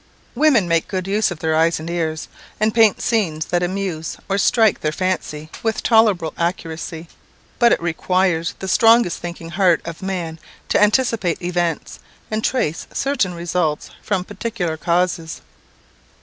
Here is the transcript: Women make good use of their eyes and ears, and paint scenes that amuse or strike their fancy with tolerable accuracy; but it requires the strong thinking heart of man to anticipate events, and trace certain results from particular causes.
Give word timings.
Women 0.33 0.67
make 0.67 0.87
good 0.87 1.05
use 1.05 1.29
of 1.29 1.37
their 1.37 1.55
eyes 1.55 1.79
and 1.79 1.87
ears, 1.87 2.27
and 2.59 2.73
paint 2.73 2.99
scenes 3.01 3.45
that 3.45 3.61
amuse 3.61 4.17
or 4.27 4.39
strike 4.39 4.81
their 4.81 4.91
fancy 4.91 5.51
with 5.61 5.83
tolerable 5.83 6.33
accuracy; 6.39 7.07
but 7.59 7.71
it 7.71 7.79
requires 7.79 8.55
the 8.57 8.67
strong 8.67 9.03
thinking 9.07 9.51
heart 9.51 9.79
of 9.85 10.01
man 10.01 10.39
to 10.69 10.81
anticipate 10.81 11.39
events, 11.39 11.99
and 12.31 12.43
trace 12.43 12.87
certain 12.91 13.35
results 13.35 13.91
from 14.01 14.25
particular 14.25 14.75
causes. 14.75 15.41